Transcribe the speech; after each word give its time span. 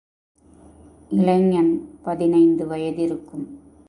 இளைஞன், 1.09 1.99
பதினைந்து 2.03 2.67
வயதிருக்கும். 2.67 3.59